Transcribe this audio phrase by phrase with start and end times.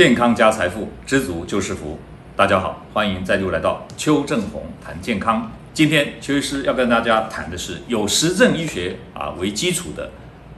[0.00, 1.98] 健康加财富，知足就是福。
[2.34, 5.52] 大家好，欢迎再度来到邱正红谈健康。
[5.74, 10.08] 今天邱医师要跟大家谈的是有实证医学啊为基础的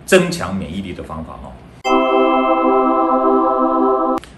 [0.07, 1.51] 增强免疫力的方法哦。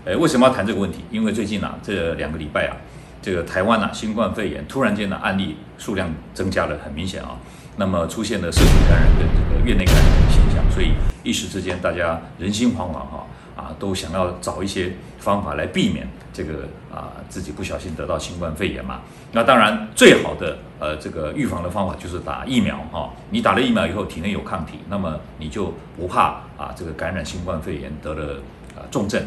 [0.07, 1.05] 诶，为什么要谈这个问题？
[1.11, 2.77] 因为最近啊，这两个礼拜啊，
[3.21, 7.37] 这个台湾啊，新冠肺炎突然间的案例数量增加了，很明显啊。
[7.77, 10.93] 那么出现了社区感染跟这个院内感染的现象，所以
[11.23, 13.29] 一时之间大家人心惶惶哈啊，
[13.65, 19.01] 啊都想要找一些方法来避免这个啊自己不小心得到新冠肺炎嘛。
[19.33, 23.11] 那当然最好的呃这个预防的方法就是打疫苗哈。
[23.31, 28.35] 你打了疫苗以后体内有抗体，那么你就不怕啊这个感染新冠肺炎得了
[28.77, 29.23] 啊重症。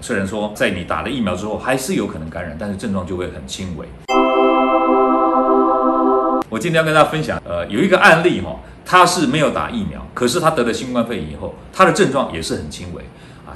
[0.00, 3.86] 虽然说在你打了疫苗之后还是有可能感染，但是症状就会很轻微。
[6.48, 13.02] 我今天要跟大家分享，呃，有一个案例哈、他是没有打疫苗，可是他得了新冠肺炎以后，他的症状也是很轻微。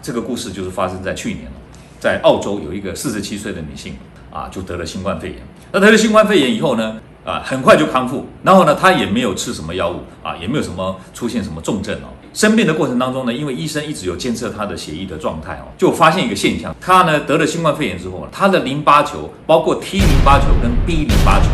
[0.02, 1.52] 这个故事就是发生在去年了，
[1.98, 3.96] 在澳洲有一个四十七岁的女性
[4.32, 5.38] 啊，就得了新冠肺炎。
[5.72, 12.08] 那得了新冠肺炎以后呢，啊，很快就康复，然后呢，她也没有吃什么药物啊，也没有什么出现什么重症哦。
[12.32, 21.46] 生病的过程当中呢，因为医生一直有监测她的血液的状态哦，就发现一个现象，她呢得了新冠肺炎之后，她的淋巴球，包括 T 淋巴球跟 B 淋巴球。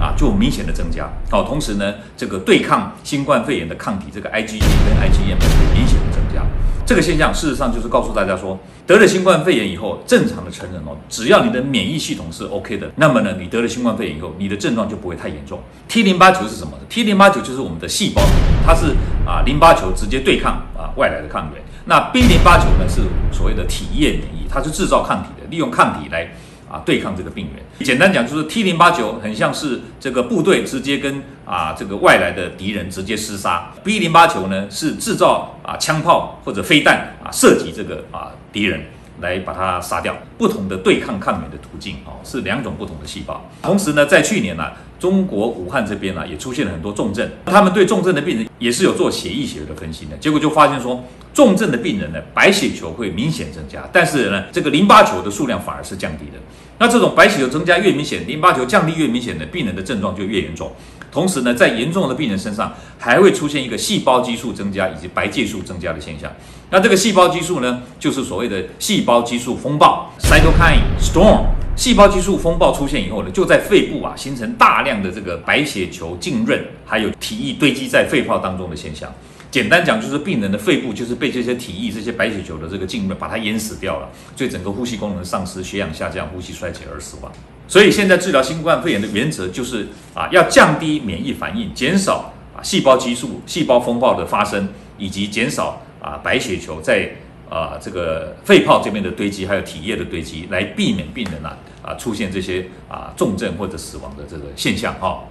[0.00, 5.34] 啊，就明显的增加，好，同时呢，这个对抗新冠肺炎的抗体，这个 IgG 跟 IgM
[5.74, 6.46] 明显的增加。
[6.88, 15.60] 这个现象事实上就是告诉大家说，得了新冠肺炎以后，正常的成人哦，只要你的免疫系统是 OK 的，那么呢，你得了新冠肺炎以后，你的症状就不会太严重。
[15.86, 18.22] T 淋巴球是什么？T 淋巴球就是我们的细胞，
[18.64, 21.62] 它是啊淋巴球直接对抗啊外来的抗原。
[21.84, 26.26] 那 B 淋巴球呢，是所谓的体液免疫，它是制造抗体的，利用抗体来。
[26.70, 27.86] 啊，对抗这个病原。
[27.86, 33.72] 简单讲，就是 T 零八九很像是这个部队直接跟啊这个外来的敌人直接厮杀。
[33.82, 38.82] B 零八九呢，是制造啊枪炮或者飞弹啊射击这个啊敌人
[39.20, 40.16] 来把它杀掉。
[40.36, 43.48] 不同的对抗抗原的途径哦，是两种不同的细胞。
[43.62, 51.04] 同时呢，在去年呢、啊，中国武汉这边呢、啊、也出现了很多重症，他们对重症的病人也是有做血液学的分析的，结果就发现说，
[51.34, 56.38] 重症的病人呢，白血球会明显增加，但是呢，这个淋巴球的数量反而是降低的。
[56.78, 60.70] 那这种白血球增加越明显，淋巴球降低越明显的病人的症状就越严重。
[61.10, 66.30] 同时呢，在严重的病人身上还会出现一个细胞激素增加以及白介素增加的现象。
[66.70, 71.44] 那这个细胞激素呢，就是所谓的细胞激素风暴 （cytokine storm）。
[71.76, 79.08] 细胞激素风暴出现以后呢，就在肺部啊形成大量的这个白血球浸润，还有体液堆积在肺泡当中的现象。
[79.50, 87.32] 简单讲，就是病人的肺部就是被这些体液、这些白血球的这个浸润，把它淹死掉了，所以整个呼吸功能丧失、血氧下降、呼吸衰竭而死亡。
[87.66, 97.10] 所以现在治疗新冠肺炎的原则就是啊，要降低免疫反应，减少啊细胞激素、细胞风暴的发生，以及减少啊白血球在
[97.48, 105.24] 啊这个肺泡这边的堆积，还有体液的堆积，来避免病人啊啊出现这些啊重症或者死亡的这个现象哈。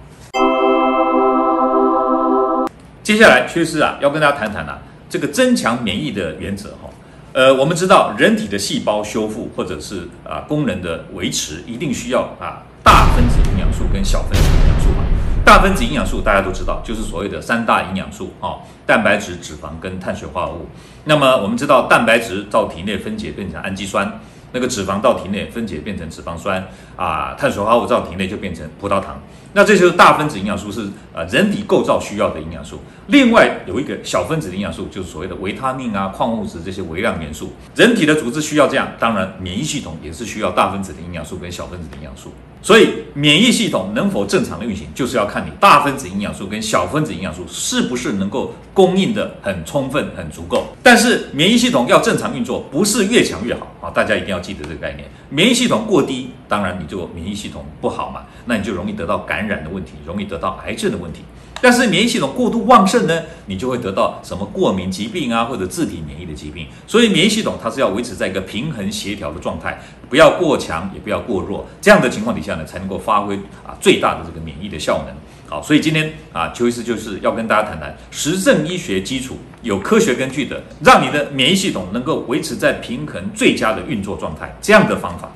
[3.08, 6.90] 接下来，薛师啊，要跟大家谈谈啊，这个增强免疫的原则哈。
[7.32, 15.17] 呃，我们知道，人体的细胞修复或者是啊功能的维持，一定需要啊大分子营养素跟小分子营养素嘛。
[15.44, 20.66] 大分子营养素大家都知道，就是所谓的三大营养素啊，蛋白质、脂肪跟碳水化合物。
[21.04, 24.20] 那么我们知道，蛋白质到体内分解变成氨基酸。
[24.50, 26.66] 那个脂肪到体内分解变成脂肪酸
[26.96, 29.20] 啊，碳水化合物到体内就变成葡萄糖。
[29.52, 32.80] 那这就是大分子营养素，是呃人体构造需要的营养素。
[33.08, 37.52] 另外有一个小分子的营养素，就是所谓的维他命啊、矿物质这些微量元素。
[37.74, 42.32] 人体的组织需要这样，当然免疫系统也是需要大分子的营养素跟小分子的营养素。
[42.60, 50.66] 所以免疫系统能否正常的运行，就是要看你大分子营养素跟小分子营养素是不是能够供应的很充分、很足够。
[50.82, 53.90] 但是免疫系统要正常运作，不是越强越好啊！
[53.90, 55.08] 大家一定要记得这个概念。
[55.30, 61.20] 免疫系统过低，当然你就免疫系统不好嘛，那你就容易得到感染的问题，容易得到癌症的问题。
[61.60, 66.66] 但是免疫系统过度旺盛呢，你就会得到什么过敏疾病啊，或者自体免疫的疾病。
[66.86, 71.66] 所以免疫系统它是要维持在一个平衡协调的状态，不要过强，也不要过弱。
[71.80, 73.34] 这样的情况底下呢，才能够发挥
[73.66, 75.14] 啊最大的这个免疫的效能。
[75.48, 85.28] 好，所以今天啊，邱医师就是要跟大家谈谈实证医学基础、有科学根据的，让你的免疫系统能够维持在平衡最佳的运作状态这样的方法。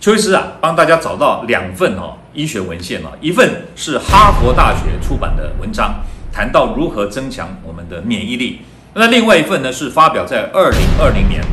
[0.00, 2.16] 邱医师啊，帮大家找到两份哦。
[2.36, 8.60] 医学文献啊，一份是哈佛大学出版的文章，谈到如何增强我们的免疫力。
[8.94, 11.42] 那另外一份呢，是发表在二零二零年《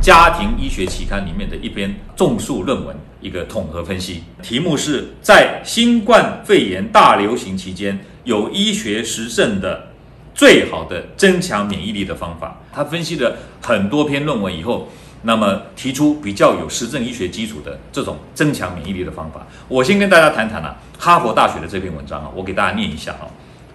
[0.00, 9.88] 家庭医学期刊》里面的一篇综述论文，一个统合分析，题目是在新冠肺炎大流行期间，有医学实证的
[10.34, 12.60] 最好的增强免疫力的方法。
[12.72, 14.88] 他分析了很多篇论文以后，
[15.22, 19.46] 那么提出比较有实证医学基础的这种增强免疫力的方法。
[19.68, 23.28] 我先跟大家谈谈啊，哈佛大学的这篇文章啊，我给大家念一下啊。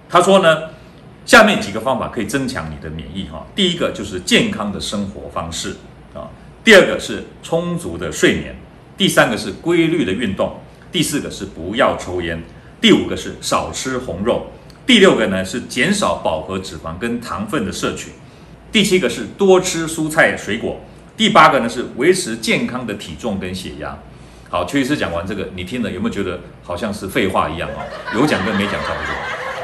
[0.10, 0.70] 他说呢，
[1.26, 3.46] 下面几个方法可以增强你的免疫哈。
[3.56, 5.76] 第一个就是健康的生活方式
[6.14, 6.30] 啊，
[6.64, 8.56] 第二个是充足的睡眠，
[8.98, 10.60] 第三个是规律的运动，
[10.92, 12.42] 第四个是不要抽烟，
[12.80, 14.48] 第五个是少吃红肉，
[14.86, 18.12] 第六个呢是减少饱和脂肪跟糖分的摄取，
[18.72, 20.80] 第七个是多吃蔬菜水果，
[21.18, 23.98] 第八个呢是维持健康的体重跟血压。
[24.50, 27.84] 好，邱医师讲完这个，你听了有没有觉得好像是废话一样啊？
[28.16, 29.16] 有讲跟没讲差不多。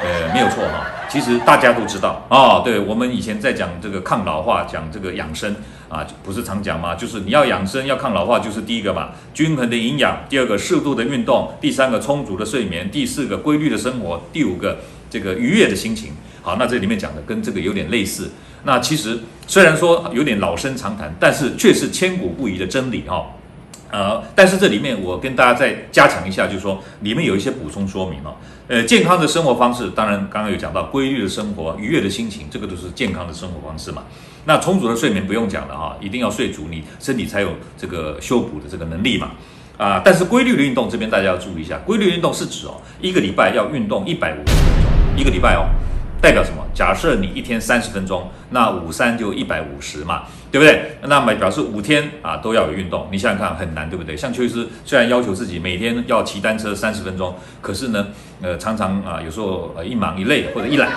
[0.03, 2.61] 呃，没有错哈，其实大家都知道啊。
[2.61, 5.55] 对，我们以前在讲这个抗老化，讲这个养生
[5.89, 6.95] 啊，不是常讲吗？
[6.95, 16.13] 就是你要养生要抗老化，就是第一个嘛，均衡的营养；第二个适度的运动；第三个充足的睡眠；第四个规律的生活；第五个这个愉悦的心情。
[16.41, 18.31] 好，那这里面讲的跟这个有点类似。
[18.63, 19.19] 那其实
[19.51, 23.25] 虽然说有点老生常谈，但是却是千古不移的真理哈。
[23.91, 28.33] 呃，但是这里面我跟大家再加强一下，就是说里面有一些补充说明哦。
[28.69, 34.03] 呃，健康的生活方式，当然刚刚有讲到规律的生活、愉悦的心情，这个都是健康的生活方式嘛。
[34.45, 39.31] 那充足的睡眠不用讲了哈，一定要睡足，你身体才有这个修补的这个能力嘛。
[39.77, 45.67] 啊，但是规律的运动这边大家要注意一下，规律运动是指哦，一个礼拜要运动一百五十分钟，一个礼拜哦，
[46.21, 46.63] 代表什么？
[46.73, 50.23] 假设你一天三十分钟，那五三就一百五十嘛。
[50.51, 50.97] 对不对？
[51.03, 54.17] 那么表示五天啊都要有运动，你想想看很难，对不对？
[54.17, 58.07] 像邱医师虽然要求自己每天要骑单车三十分钟，可是呢，
[58.41, 60.89] 呃，常常啊有时候呃一忙一累或者一懒，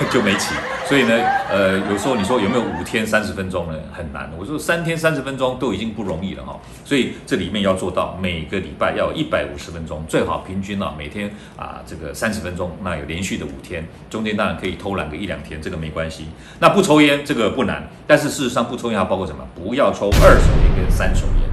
[0.00, 0.54] 就就没骑。
[0.88, 1.14] 所以呢，
[1.50, 3.76] 呃，有时候你说有没有五天三十分钟呢？
[3.92, 4.30] 很难。
[4.38, 6.58] 我说三天三十分钟都已经不容易了哈。
[6.84, 16.26] 所以这里面要做到每个礼拜要一百五十分钟，最好平均啊每天啊这个三十分钟，那有连续的五天，中间当然可以偷懒个一两天，这个没关系。
[16.60, 18.86] 那不抽烟这个不难，但是事实上不抽。
[18.92, 19.44] 烟还包括什么？
[19.56, 21.50] 不要抽二手烟跟三手烟。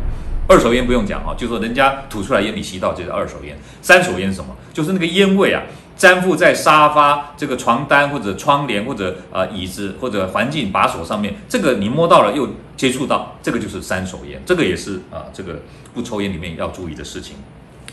[0.48, 3.58] 二手烟不用讲啊，就说人家吐出来烟你吸到就是二手烟。
[3.82, 4.56] 三手烟是什么？
[4.72, 5.64] 就是那个烟味啊，
[5.98, 14.42] 粘附在沙发、这个床单或者窗帘或者呃椅子或者环境把手上面，这个你摸到了又接触到，这个就是三手烟。
[14.46, 15.62] 这个也是啊，这个
[15.94, 17.36] 不抽烟里面要注意的事情。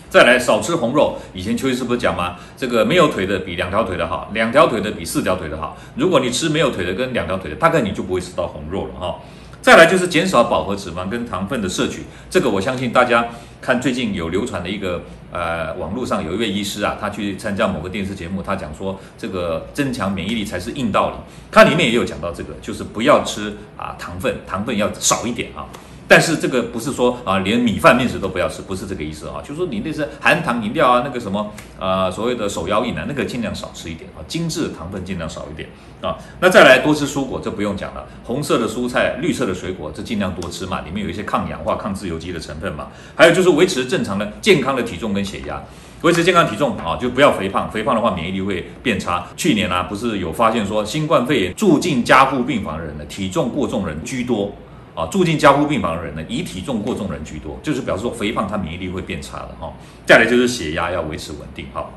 [0.09, 2.35] 再来少吃红肉，以前邱医师不是讲吗？
[2.57, 5.77] 这个没有腿的比两条腿的好，两条腿的比四条腿的好。
[5.95, 9.21] 如果你吃没有腿的跟两条腿的，大概你就不会吃到红肉了哈。
[9.63, 13.29] 再来就是减少饱和脂肪跟糖分的摄取，这个我相信大家
[13.61, 21.17] 看最近有流传的一个呃，网络上有一位医师啊，他去参加某个电视节目，他讲说这个增强免疫力才是硬道理。
[21.53, 25.69] 他里面也有讲到这个，就是不要吃啊糖分，糖分要少一点啊。
[26.11, 29.41] 但是这个不是说啊，连米饭面食都不要吃，不是这个意思啊。
[29.43, 35.69] 就是说你那些含糖饮料啊，那个什么呃所谓的手摇饮啊，那个尽量少吃一点啊，精致的糖分尽量少一点
[36.03, 36.19] 啊。
[36.41, 42.89] 那再来多吃蔬果，这不用讲了，红色的蔬菜、绿色的水果，这尽量多吃嘛，里面有一些抗氧化、抗自由基的成分嘛。
[43.15, 45.63] 还有就是维持正常的健康的体重跟血压，
[46.03, 49.29] 维持健康体重啊，就不要肥胖，肥胖的话免疫力会变差。
[49.37, 54.53] 去年啊，不是有发现说新冠肺炎住进加护病房的人呢，体重过重人居多。
[54.95, 59.73] 啊，住进加护病房的人呢，以体重过重人居多，就是表示说肥胖，他免疫力会变差的哈。
[60.05, 61.89] 再来就是血压要维持稳定哈。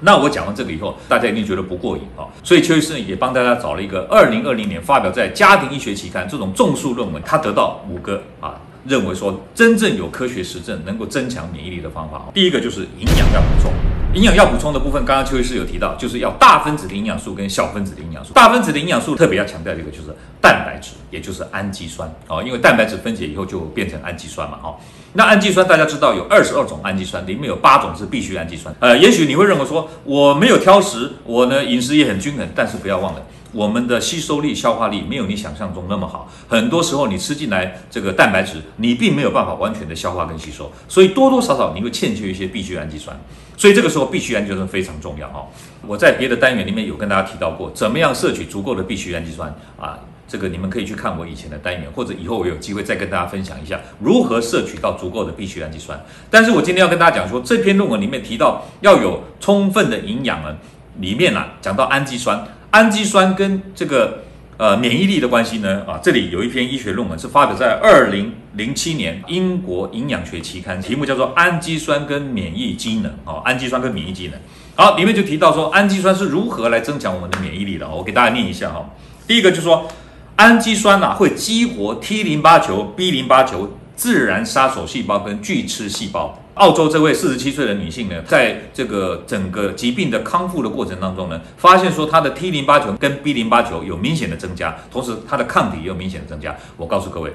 [0.00, 12.26] 那我讲完这个以后，大家一定觉得不过瘾哈，所以邱医生也帮大家找了一个二零二零年发表在《家庭医学期刊》这种综述论文，他得到五个啊，认为说真正有科学实证能够增强免疫力的方法。
[12.34, 13.72] 第一个就是营养要补充。
[14.14, 18.32] 营养要补充的部分，刚刚邱医师有提到，就是要大分子的营养素跟小分子的营养素。
[18.32, 24.76] 大分子的营养素特别要强调这个，就是蛋白质，也就是氨基酸哦，因为蛋白质分解以后就变成氨基酸嘛，哦，
[25.14, 28.72] 那氨基酸大家知道有二十二种氨基酸，里面有八种是必需氨基酸。
[28.78, 33.22] 呃，也许你会认为说我没有挑食，我呢饮食也很均衡，但是不要忘了。
[33.54, 43.16] 我们的吸收力、消化力没有你想象中那么好，很多时候你吃进来这个蛋白质，你并没有办法完全的消化跟吸收，所以多多少少你会欠缺一些必需氨基酸，
[43.56, 45.46] 所以这个时候必需氨基酸非常重要哦。
[45.86, 50.00] 我在别的单元里面有跟大家提到过，怎么样摄取足够的必需氨基酸啊？
[50.26, 56.02] 这个你们可以去看我以前的单元，或者以后我有机会再跟大家分享一下如何摄取到足够的必需氨基酸。
[56.28, 60.56] 但是我今天要跟大家讲说，这篇论文里面提到要有充分的营养呢，
[60.98, 62.44] 里面啊讲到氨基酸。
[62.74, 64.24] 氨基酸跟这个
[64.56, 65.84] 呃免疫力的关系呢？
[65.86, 74.40] 啊，这里有一篇医学论文是发表在二零零七年英国营养学期刊，题目叫做《氨基酸跟免疫机能》啊，氨基酸跟免疫机能。
[74.74, 77.88] 好，里面就提到说氨基酸是如何来增强我们的免疫力的。
[77.88, 78.90] 我给大家念一下哈。
[79.28, 79.88] 第一个就是说，
[80.34, 86.40] 氨基酸呐会激活 T 淋巴球、B 淋巴球、自然杀手细胞跟巨噬细胞。
[86.54, 96.54] 澳洲这位四十七岁的女性呢，在这个整个疾病的康复的过程当中呢，发现说她的 T 淋巴球跟 B 淋巴球有明显的增加，同时她的抗体也有明显的增加。
[96.76, 97.32] 我告诉各位，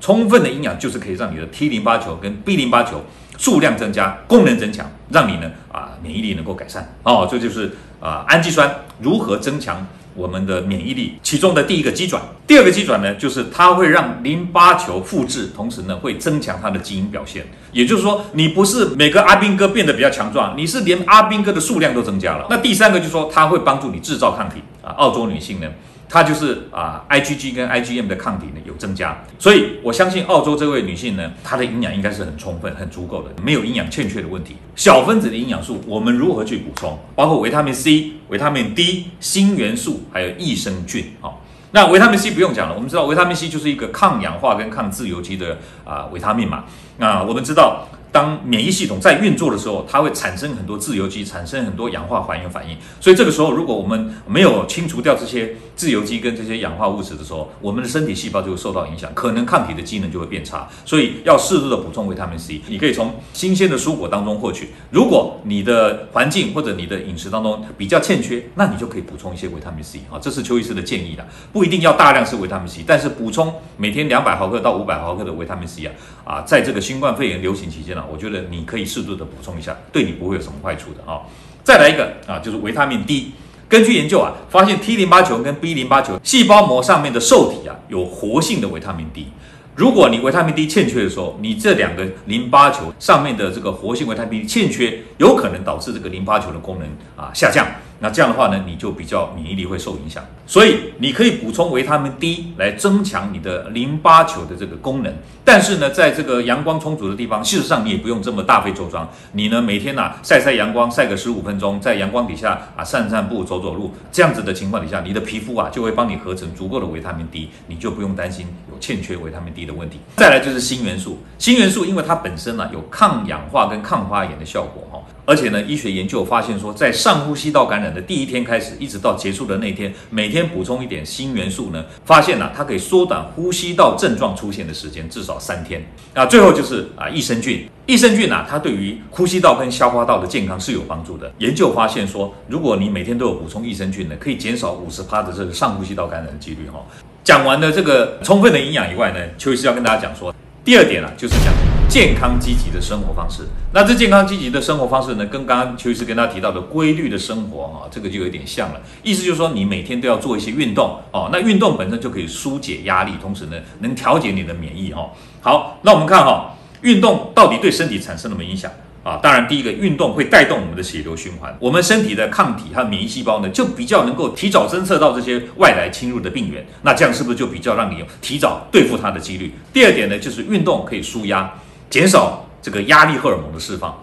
[0.00, 3.04] 充分的营养就是可以让你的 T 淋巴球跟 B 淋巴球
[3.36, 6.94] 数量增加，功能增强，让你呢啊免疫力能够改善。
[7.02, 9.86] 哦，这就是啊氨基酸如何增强。
[10.14, 17.46] 我们的免疫力，其中的第一个基转，第二个基转呢，就是它会让淋巴球复制，同时呢会增强它的基因表现。
[17.72, 22.46] 也就是说，你不是每个阿兵哥变得比较强壮，你是连阿兵哥的数量都增加了。
[22.50, 24.92] 那第三个就是说，它会帮助你制造抗体啊。
[24.98, 25.66] 澳洲女性呢，
[26.12, 34.56] 它就是啊，IgG 跟 IgM 的抗体呢有增加，所以我相信澳洲这位女性呢，她的营养应该是很充分、很足够的，没有营养欠缺的问题。
[34.76, 36.98] 小分子的营养素我们如何去补充？
[37.14, 41.14] 包括维他命 C、维他命 D、锌元素，还有益生菌。
[41.22, 46.64] 好，那维他命 C 不用讲了，我们知道维他命 C 就是一个抗氧化跟抗自由基的啊维他命嘛。
[47.02, 47.88] 那我们知道。
[48.12, 52.76] 当免疫系统在运作的时候，它会产生很多自由基，产生很多氧化还原反应。
[53.00, 60.68] 所以这个时候，如果我们没有清除掉这些自由基跟这些氧化物质的时候，我们的身体细胞就会受到影响，可能抗体的机能就会变差。
[60.84, 62.60] 所以要适度的补充维他命 C。
[62.68, 64.68] 你可以从新鲜的蔬果当中获取。
[64.90, 70.20] 如果你的环境或者你的饮食当中比较欠缺，那你就可以补充一些维他命 C 啊。
[70.20, 75.92] 这是邱医师的建议啦，不一定要大量吃维他命 C，但是补充每天两百毫克到五百毫克的维他命 C 啊
[76.26, 78.04] 啊，在这个新冠肺炎流行期间呢。
[78.12, 81.22] 我觉得你可以适度的补充一下，对你不会有什么坏处的啊。
[81.64, 83.32] 再来一个啊，就是维他命 D。
[83.66, 89.28] 根据研究啊，发现 T 淋巴球跟 B 淋巴球细胞膜上面的受体啊，有活性的维他命 D。
[89.74, 97.66] 如果你维他命 D 欠缺的时候，你这两个淋巴球上面的这个活性维他命 D 欠缺，有可能导致这个淋巴球的功能啊下降。
[98.02, 100.24] 那这样的话呢，你就比较免疫力会受影响。
[100.44, 105.14] 所以你可以补充维他命 D 来增强你的淋巴球的这个功能。
[105.44, 109.08] 但是呢，在这个阳光充足的地方，事实上你也不用这么大费周章。
[109.30, 120.00] 你呢每天呐、晒晒阳光，晒个十五分钟，在阳光底下啊散散步、走走路，这样子的情况底下，你的皮肤啊就会帮你合成足够的维他命 D，你就不用担心有欠缺维他命 D 的问题。
[120.16, 124.98] 再来就是锌元素，锌元素因为它本身呢、啊、有抗氧化跟抗发炎的效果哈。
[125.24, 135.84] 而且呢，医学研究发现说，在上呼吸道感染的第一天开始，一直到结束的那天，每天补充一点锌元素呢，发现呢、它可以缩短呼吸道症状出现的时间，至少三天。
[136.14, 141.30] 那，最后就是啊，益生菌，益生菌啊，它对于呼吸道跟消化道的健康是有帮助的。
[141.38, 146.82] 研究发现说，如果你每天都有补充益生菌呢，可以减少五十趴的这个上呼吸道感染的几率哈、哦。
[147.24, 150.34] 讲完了这个充分的营养以外呢，邱医师要跟大家讲说，
[150.64, 151.52] 第二点呢，就是讲。
[151.88, 153.42] 健康积极的生活方式，
[153.74, 158.80] 那这健康积极的生活方式呢，跟刚刚邱医师跟大家提到的规律的生活啊，这个就有点像了。
[159.02, 165.10] 意思就是说，你每天都要做一些运动哦，那运动本身就可以疏解压力，同时呢，能调节你的免疫哦。
[165.42, 168.70] 好，那我们看哈，运动到底对身体产生了什么影响
[169.02, 169.18] 啊？
[169.22, 179.52] 当然，第一个，运动会带动我们的血流循环，我们身体的抗体和免疫细胞呢，就比较能够提早侦测到这些外来侵入的病原，那这样是不是就比较让你有提早对付它的几率？
[179.72, 181.52] 第二点呢，就是运动可以舒压。
[181.90, 183.94] 减少这个压力荷尔蒙的释放。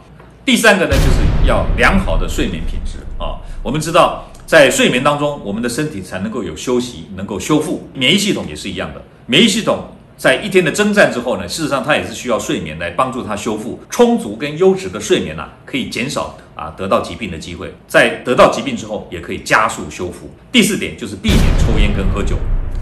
[0.45, 3.41] 第三个呢，就是要良好的睡眠品质啊。
[3.63, 7.89] 我们知道，在睡眠当中，我们的身体才能够有休息，能够修复。
[7.93, 9.01] 免疫系统也是一样的。
[9.25, 9.85] 免疫系统
[10.19, 13.79] 在一天的征战之后呢，事实上它也是需要睡眠来帮助它修复。
[13.89, 17.73] 充足跟优质的睡眠啊，可以减少啊得到疾病的机会。
[17.87, 20.29] 在得到疾病之后，也可以加速修复。
[20.51, 22.35] 第四点就是避免抽烟跟喝酒。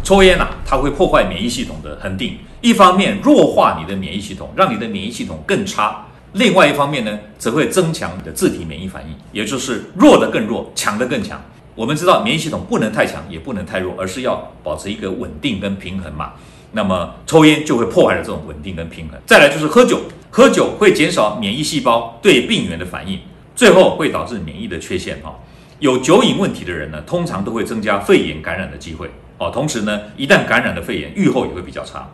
[0.03, 11.39] 抽烟啊，它会破坏免疫系统的恒定，一方面弱化你的免疫系统，让你的免疫系统更差；另外一方面呢，则会增强你的自体免疫反应，也就是弱的更弱，强的更强。
[11.75, 16.32] 我们知道免疫系统不能太强，也不能太弱，而是要保持一个稳定跟平衡嘛。
[16.71, 19.19] 那么抽烟就会破坏了这种稳定跟平衡。
[19.25, 23.19] 再来就是喝酒，喝酒会减少免疫细胞对病原的反应，
[23.55, 25.36] 最后会导致免疫的缺陷哈。
[25.79, 29.09] 有酒瘾问题的人呢，通常都会增加肺炎感染的机会。
[29.38, 32.09] 哦，同时呢，一旦感染了肺炎，预后也会比较差。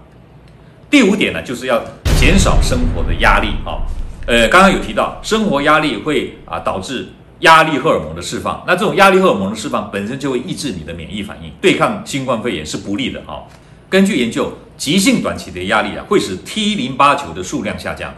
[0.89, 1.81] 第五点呢，就是要
[2.19, 3.47] 减少生活的压力。
[3.63, 3.81] 哈，
[4.27, 7.07] 呃，刚刚有提到，生活压力会啊导致
[7.39, 8.61] 压力荷尔蒙的释放。
[8.67, 13.21] 那这种压力荷尔蒙的释放本身就会抑制你的免疫反应，对抗新冠肺炎是不利的。
[13.25, 13.47] 哈，
[13.93, 18.09] 根据研究，急性短期的压力啊，会使 T 淋巴球的数量下降；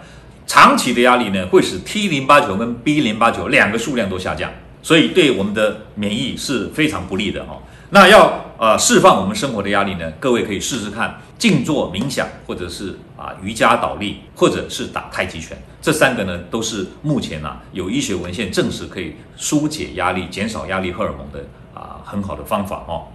[0.47, 4.49] 长期的压力呢，会使 T 淋巴球跟 B 淋巴球两个数量都下降。
[4.81, 7.43] 所以对我们的免疫是非常不利的。
[7.43, 7.61] 哈。
[7.89, 10.09] 那要呃释放我们生活的压力呢？
[10.17, 15.61] 各位可以试试看静坐冥想，或者是啊瑜伽倒立，或者是打太极拳。
[15.81, 23.07] 这三个呢都是目前啊有医学文献证实可以纾解压力、减少压力荷尔蒙的啊很好的方法哦。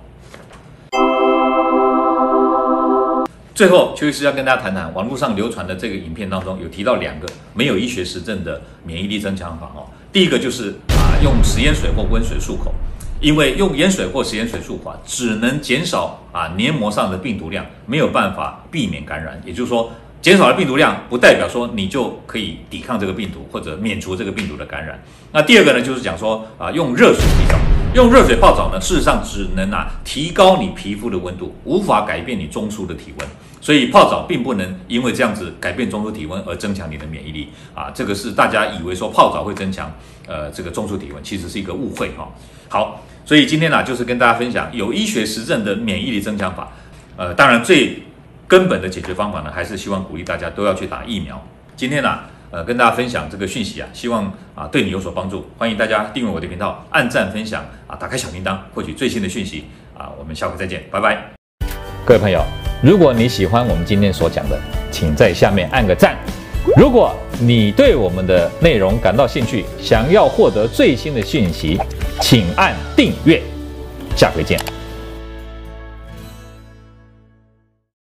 [3.61, 9.85] 最后，邱医师要跟大家谈谈网络上流传的这个影片当中有提到两个没有医学实证的免疫力增强法哦。
[10.11, 12.73] 第一个就是啊，用食盐水或温水漱口，
[13.21, 19.39] 因为用盐水或食盐水漱口只能减少啊黏膜上的病毒量，没有办法避免感染。
[19.45, 24.99] 也就是说，减少了病毒量，不代表说你就可以抵抗这个病毒或者免除这个病毒的感染。
[25.33, 27.59] 那第二个呢，就是讲说啊，用热水洗澡。
[27.93, 33.29] 用热水泡澡呢，事实上只能啊提高你皮肤的温度，无法改变你中枢的体温。
[33.61, 37.91] 所以泡澡并不能因为这样子改变中枢体温而增强你的免疫力啊。
[37.93, 39.93] 这个是大家以为说泡澡会增强
[40.29, 42.29] 呃这个中枢体温，其实是一个误会哈。
[42.69, 46.69] 好，所以今天呢就是跟大家分享有医学实证的免疫力增强法。
[47.17, 48.01] 呃，当然最
[48.47, 51.45] 根本的解决方法呢，还是希望鼓励大家都要去打疫苗。
[51.75, 52.21] 今天呢。
[52.53, 54.25] 呃，跟大家分享这个讯息啊，希望
[54.57, 55.47] 啊对你有所帮助。
[55.57, 59.67] 欢迎大家订阅我的频道，按赞分享啊，打开小铃铛，获取最新的讯息
[59.97, 60.11] 啊。
[60.19, 61.17] 我们下回再见，拜拜。
[62.05, 62.43] 各位朋友，
[62.83, 64.59] 如果你喜欢我们今天所讲的，
[64.91, 66.17] 请在下面按个赞。
[66.77, 71.79] 如果你对我们的内容感到兴趣，想要获得最新的讯息，
[72.21, 73.41] 请按订阅。
[74.17, 74.59] 下回见。